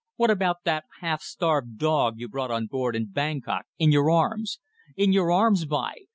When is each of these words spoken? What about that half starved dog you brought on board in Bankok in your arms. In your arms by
What 0.15 0.31
about 0.31 0.63
that 0.65 0.85
half 1.01 1.21
starved 1.21 1.77
dog 1.77 2.15
you 2.17 2.27
brought 2.27 2.49
on 2.49 2.65
board 2.65 2.95
in 2.95 3.11
Bankok 3.11 3.65
in 3.77 3.91
your 3.91 4.09
arms. 4.09 4.57
In 4.97 5.13
your 5.13 5.31
arms 5.31 5.65
by 5.65 5.93